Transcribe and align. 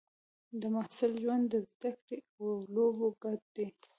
د 0.61 0.63
محصل 0.75 1.11
ژوند 1.21 1.43
د 1.49 1.53
زده 1.69 1.91
کړې 2.05 2.19
او 2.39 2.47
لوبو 2.75 3.07
ګډ 3.23 3.39
دی. 3.55 3.67